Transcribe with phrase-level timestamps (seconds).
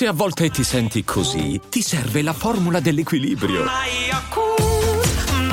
[0.00, 3.66] Se a volte ti senti così, ti serve la formula dell'equilibrio.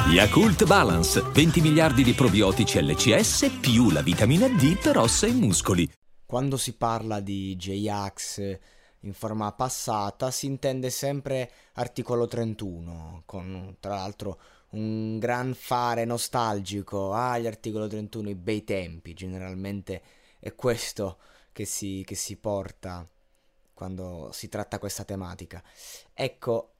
[0.10, 5.92] Yakult Balance, 20 miliardi di probiotici LCS più la vitamina D per ossa e muscoli.
[6.26, 8.58] Quando si parla di J-Ax
[9.02, 14.40] in forma passata si intende sempre articolo 31, con tra l'altro
[14.70, 17.12] un gran fare nostalgico.
[17.12, 20.02] Ah, gli articolo 31, i bei tempi, generalmente
[20.40, 21.18] è questo
[21.52, 23.06] che si, che si porta
[23.78, 25.64] quando si tratta questa tematica.
[26.12, 26.74] Ecco,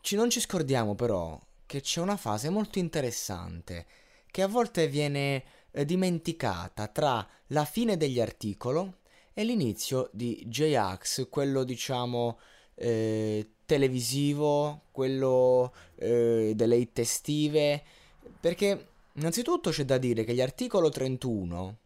[0.00, 3.86] ci, non ci scordiamo però che c'è una fase molto interessante
[4.30, 8.90] che a volte viene eh, dimenticata tra la fine degli articoli
[9.34, 12.38] e l'inizio di J-Ax, quello diciamo
[12.74, 17.82] eh, televisivo, quello eh, delle hit estive,
[18.40, 21.76] perché innanzitutto c'è da dire che gli articoli 31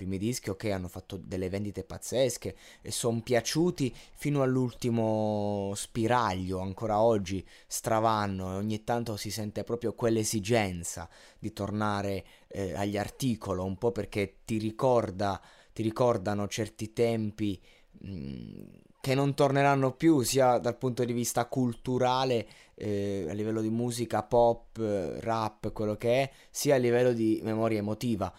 [0.00, 7.02] primi dischi, ok, hanno fatto delle vendite pazzesche e sono piaciuti fino all'ultimo spiraglio, ancora
[7.02, 11.06] oggi stravanno e ogni tanto si sente proprio quell'esigenza
[11.38, 15.38] di tornare eh, agli articoli, un po' perché ti ricorda,
[15.74, 17.60] ti ricordano certi tempi
[18.00, 18.64] mh, mm,
[19.02, 24.22] che non torneranno più sia dal punto di vista culturale eh, a livello di musica
[24.22, 24.78] pop,
[25.20, 28.32] rap, quello che è, sia a livello di memoria emotiva.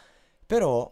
[0.43, 0.91] Però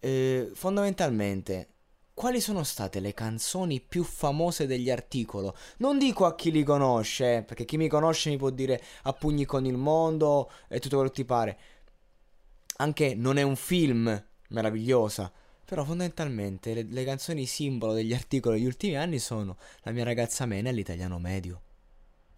[0.00, 1.68] eh, fondamentalmente,
[2.14, 5.50] quali sono state le canzoni più famose degli articoli?
[5.78, 9.44] Non dico a chi li conosce, perché chi mi conosce mi può dire a pugni
[9.44, 11.58] con il mondo e tutto quello che ti pare.
[12.78, 15.30] Anche non è un film meravigliosa.
[15.66, 20.46] Però fondamentalmente le, le canzoni simbolo degli articoli degli ultimi anni sono La mia ragazza
[20.46, 21.60] Mena e l'italiano medio.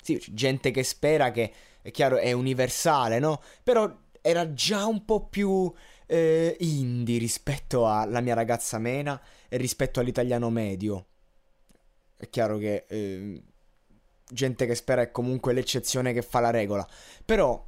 [0.02, 3.42] Sì, gente che spera che, è chiaro, è universale, no?
[3.62, 5.72] Però era già un po' più
[6.10, 11.06] eh, indie rispetto alla mia ragazza Mena e rispetto all'italiano medio.
[12.16, 13.42] È chiaro che eh,
[14.26, 16.86] gente che spera è comunque l'eccezione che fa la regola.
[17.24, 17.64] Però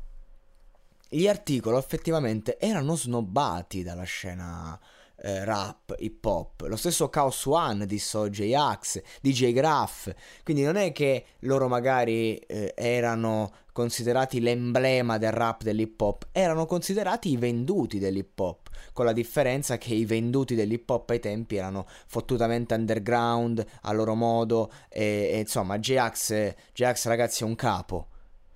[1.09, 4.78] gli articoli effettivamente erano snobbati dalla scena
[5.22, 6.66] eh, rap, hip hop.
[6.66, 10.12] Lo stesso Chaos One disse J-Ax, DJ Graph.
[10.42, 16.66] Quindi non è che loro magari eh, erano considerati l'emblema del rap dell'hip hop, erano
[16.66, 18.69] considerati i venduti dell'hip hop.
[18.92, 24.14] Con la differenza che i venduti dell'hip hop ai tempi erano fottutamente underground a loro
[24.14, 24.70] modo.
[24.88, 28.08] E, e insomma, J-Ax, J-Ax ragazzi è un capo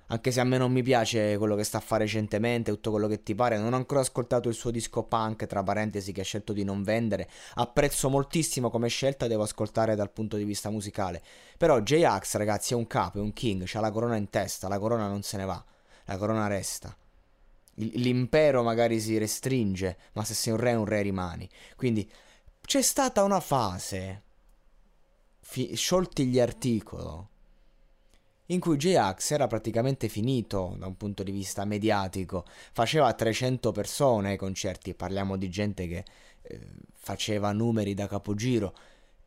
[0.08, 3.08] anche se a me non mi piace quello che sta a fare recentemente, tutto quello
[3.08, 6.24] che ti pare, non ho ancora ascoltato il suo disco punk, tra parentesi, che ha
[6.24, 7.28] scelto di non vendere.
[7.54, 11.22] Apprezzo moltissimo come scelta, devo ascoltare dal punto di vista musicale.
[11.56, 14.78] Però J-Ax, ragazzi, è un capo, è un king, ha la corona in testa, la
[14.78, 15.64] corona non se ne va,
[16.04, 16.94] la corona resta.
[17.76, 21.48] L'impero magari si restringe, ma se sei un re, un re rimani.
[21.76, 22.08] Quindi
[22.60, 24.22] c'è stata una fase,
[25.40, 27.32] fi- sciolti gli articoli
[28.46, 34.30] in cui J-Ax era praticamente finito da un punto di vista mediatico, faceva 300 persone
[34.30, 36.04] ai concerti, parliamo di gente che
[36.42, 36.60] eh,
[36.92, 38.74] faceva numeri da capogiro.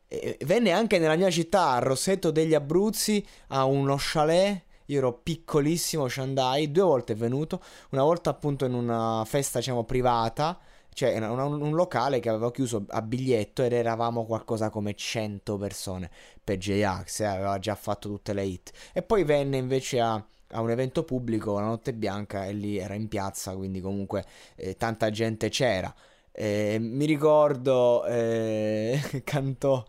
[0.06, 4.62] E venne anche nella mia città, a Roseto degli Abruzzi, a uno chalet.
[4.86, 9.58] Io ero piccolissimo, ci andai, due volte è venuto, una volta appunto in una festa,
[9.58, 10.58] diciamo, privata,
[10.98, 15.56] cioè era un, un, locale che aveva chiuso a biglietto ed eravamo qualcosa come 100
[15.56, 16.10] persone
[16.42, 18.72] per J-Ax, eh, aveva già fatto tutte le hit.
[18.92, 22.94] E poi venne invece a, a, un evento pubblico, la notte bianca, e lì era
[22.94, 24.24] in piazza, quindi comunque
[24.56, 25.94] eh, tanta gente c'era.
[26.32, 29.84] Eh, mi ricordo, eh, cantò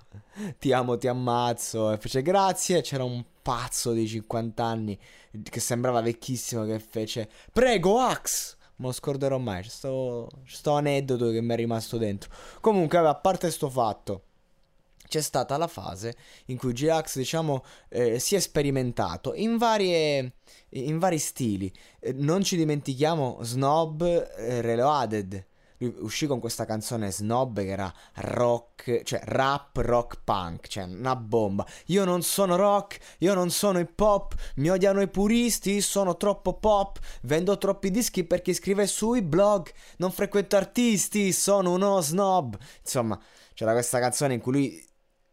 [0.59, 4.99] Ti amo, ti ammazzo, e fece grazie, c'era un pazzo di 50 anni
[5.41, 8.57] che sembrava vecchissimo che fece Prego, Ax!
[8.79, 9.61] Me lo scorderò mai.
[9.61, 12.29] C'è sto, sto aneddoto che mi è rimasto dentro.
[12.59, 14.23] Comunque, a parte sto fatto,
[15.07, 20.33] c'è stata la fase in cui J-Ax, diciamo, eh, si è sperimentato in, varie,
[20.69, 21.71] in vari stili.
[21.99, 25.47] Eh, non ci dimentichiamo Snob eh, Reloaded
[25.99, 31.65] uscì con questa canzone snob che era rock, cioè rap rock punk, cioè una bomba.
[31.87, 36.53] Io non sono rock, io non sono hip hop, mi odiano i puristi, sono troppo
[36.53, 42.57] pop, vendo troppi dischi per chi scrive sui blog, non frequento artisti, sono uno snob.
[42.81, 43.19] Insomma,
[43.53, 44.87] c'era questa canzone in cui lui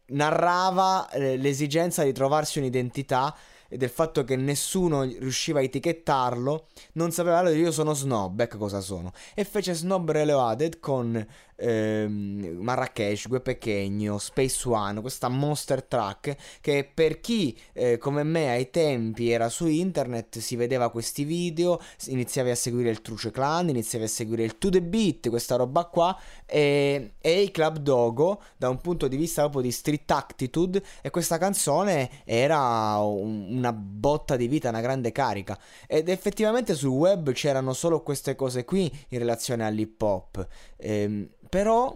[0.09, 3.35] narrava eh, l'esigenza di trovarsi un'identità
[3.69, 8.79] del fatto che nessuno riusciva a etichettarlo, non sapeva allora io sono Snob, ecco cosa
[8.79, 9.11] sono.
[9.33, 11.25] E fece Snob Reloaded con
[11.57, 18.49] ehm, Marrakesh, Gue Pequeño, Space One, questa monster track che per chi eh, come me
[18.49, 23.69] ai tempi era su internet si vedeva questi video, iniziavi a seguire il Truce Clan,
[23.69, 28.41] iniziavi a seguire il To The Beat, questa roba qua e, e i Club Dogo
[28.55, 33.73] da un punto di vista proprio di street attitude e questa canzone era un, una
[33.73, 35.57] botta di vita, una grande carica
[35.87, 40.47] ed effettivamente sul web c'erano solo queste cose qui in relazione all'hip hop.
[40.77, 41.95] Ehm, però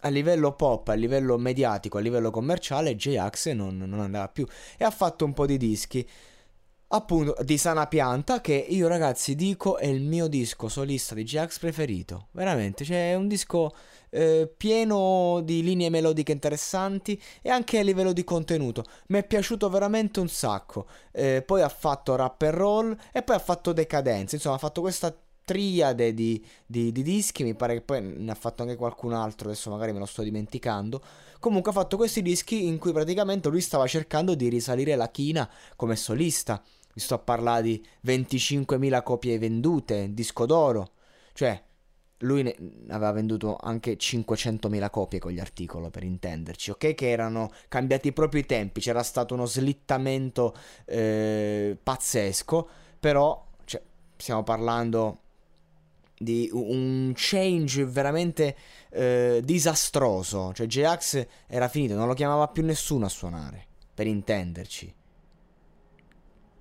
[0.00, 4.46] a livello pop, a livello mediatico, a livello commerciale, J-Ax non, non, andava più
[4.76, 6.06] e ha fatto un po' di dischi.
[6.90, 11.58] Appunto, di Sana Pianta, che io ragazzi dico è il mio disco solista di J-Ax
[11.58, 12.28] preferito.
[12.30, 13.74] Veramente, cioè è un disco
[14.08, 18.84] eh, pieno di linee melodiche interessanti e anche a livello di contenuto.
[19.08, 20.86] Mi è piaciuto veramente un sacco.
[21.12, 24.36] Eh, poi ha fatto rap and roll e poi ha fatto decadenza.
[24.36, 25.14] Insomma, ha fatto questa
[25.48, 29.48] triade di, di, di, dischi, mi pare che poi ne ha fatto anche qualcun altro,
[29.48, 31.02] adesso magari me lo sto dimenticando.
[31.38, 35.50] Comunque ha fatto questi dischi in cui praticamente lui stava cercando di risalire la china
[35.74, 36.62] come solista.
[36.92, 40.92] Vi sto a parlare di 25.000 copie vendute, disco d'oro.
[41.32, 41.62] Cioè,
[42.18, 42.54] lui ne
[42.88, 46.94] aveva venduto anche 500.000 copie con gli articoli, per intenderci, ok?
[46.94, 50.54] Che erano cambiati proprio i tempi, c'era stato uno slittamento
[50.84, 52.68] eh, pazzesco,
[52.98, 53.80] però cioè,
[54.16, 55.20] stiamo parlando
[56.18, 58.56] di un change veramente
[58.90, 60.52] eh, disastroso.
[60.52, 64.94] Cioè, J-Ax era finito, non lo chiamava più nessuno a suonare, per intenderci.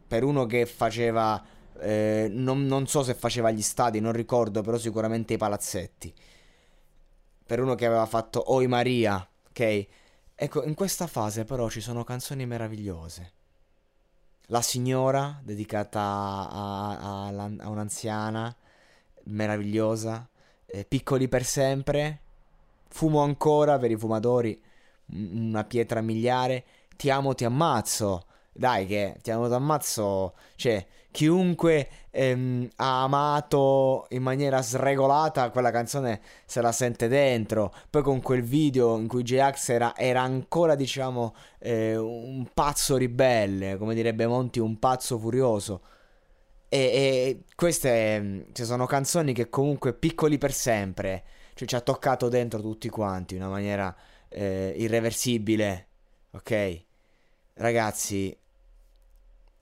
[0.07, 1.43] Per uno che faceva,
[1.79, 6.13] eh, non, non, so se faceva gli stadi, non ricordo, però sicuramente i palazzetti.
[7.45, 9.87] Per uno che aveva fatto Oi Maria, ok?
[10.35, 13.31] Ecco, in questa fase però ci sono canzoni meravigliose.
[14.47, 18.55] La signora, dedicata a, a, a un'anziana
[19.25, 20.27] meravigliosa,
[20.65, 22.21] eh, piccoli per sempre,
[22.87, 24.61] fumo ancora per i fumatori,
[25.07, 26.65] una pietra miliare,
[26.95, 28.25] ti amo, ti ammazzo.
[28.57, 35.71] Dai che ti amo, ti ammazzo, cioè chiunque ehm, ha amato in maniera sregolata quella
[35.71, 37.73] canzone se la sente dentro.
[37.89, 43.77] Poi con quel video in cui J-Ax era, era ancora diciamo eh, un pazzo ribelle,
[43.77, 45.81] come direbbe Monti, un pazzo furioso
[46.69, 51.23] e, e queste mm, ci sono canzoni che comunque piccoli per sempre,
[51.53, 53.95] cioè ci ha toccato dentro tutti quanti in una maniera
[54.29, 55.87] eh, irreversibile,
[56.31, 56.83] ok?
[57.55, 58.37] Ragazzi,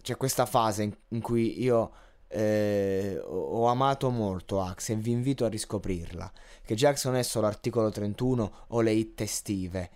[0.05, 1.91] c'è questa fase in, in cui io
[2.27, 6.31] eh, ho amato molto Axe e vi invito a riscoprirla.
[6.63, 9.89] Che Jax non è solo articolo 31 o le hit estive.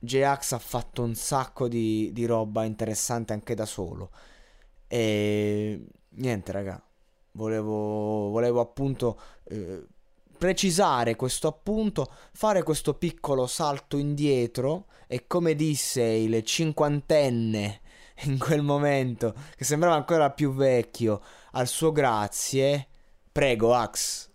[0.00, 4.10] J-Ax ha fatto un sacco di, di roba interessante anche da solo.
[4.88, 6.82] E niente, raga.
[7.32, 9.86] Volevo, volevo appunto eh,
[10.36, 17.82] precisare questo appunto, fare questo piccolo salto indietro e come disse il cinquantenne
[18.24, 21.20] in quel momento, che sembrava ancora più vecchio,
[21.52, 22.88] al suo grazie,
[23.30, 24.30] prego Ax,